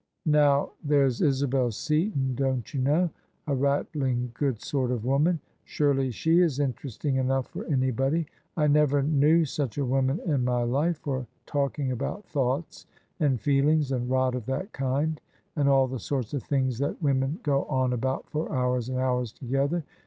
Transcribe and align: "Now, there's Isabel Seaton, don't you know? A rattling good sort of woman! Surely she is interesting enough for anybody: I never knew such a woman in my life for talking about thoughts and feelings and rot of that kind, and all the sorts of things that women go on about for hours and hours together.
"Now, 0.25 0.71
there's 0.83 1.21
Isabel 1.21 1.69
Seaton, 1.69 2.33
don't 2.33 2.73
you 2.73 2.81
know? 2.81 3.11
A 3.45 3.53
rattling 3.53 4.31
good 4.33 4.59
sort 4.59 4.89
of 4.89 5.05
woman! 5.05 5.39
Surely 5.63 6.09
she 6.09 6.39
is 6.39 6.59
interesting 6.59 7.17
enough 7.17 7.45
for 7.49 7.65
anybody: 7.65 8.25
I 8.57 8.65
never 8.65 9.03
knew 9.03 9.45
such 9.45 9.77
a 9.77 9.85
woman 9.85 10.19
in 10.25 10.43
my 10.43 10.63
life 10.63 10.97
for 10.97 11.27
talking 11.45 11.91
about 11.91 12.25
thoughts 12.25 12.87
and 13.19 13.39
feelings 13.39 13.91
and 13.91 14.09
rot 14.09 14.33
of 14.33 14.47
that 14.47 14.73
kind, 14.73 15.21
and 15.55 15.69
all 15.69 15.87
the 15.87 15.99
sorts 15.99 16.33
of 16.33 16.41
things 16.41 16.79
that 16.79 16.99
women 17.03 17.37
go 17.43 17.65
on 17.65 17.93
about 17.93 18.27
for 18.27 18.51
hours 18.51 18.89
and 18.89 18.97
hours 18.97 19.31
together. 19.31 19.83